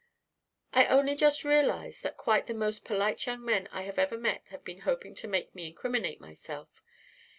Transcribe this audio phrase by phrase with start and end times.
[0.73, 4.41] "I only just realise that quite the most polite young men I have ever met
[4.47, 6.81] have been hoping to make me incriminate myself.